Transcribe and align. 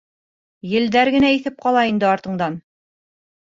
Елдәр 0.69 1.11
генә 1.15 1.29
иҫеп 1.35 1.59
ҡала 1.67 1.85
инде 1.91 2.09
артыңдан. 2.13 2.59